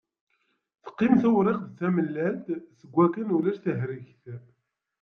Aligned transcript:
Teqqim 0.83 1.13
tewriqt 1.21 1.67
d 1.71 1.75
tamellalt, 1.79 2.45
seg 2.79 2.93
akken 3.05 3.33
ulac 3.35 3.57
tahregt. 3.63 4.23